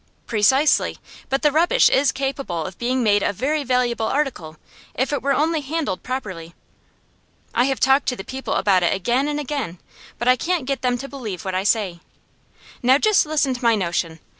[0.25, 0.97] 'Precisely,
[1.29, 4.57] but the rubbish is capable of being made a very valuable article,
[4.95, 6.55] if it were only handled properly.
[7.53, 9.77] I have talked to the people about it again and again,
[10.17, 11.99] but I can't get them to believe what I say.
[12.81, 14.19] Now just listen to my notion.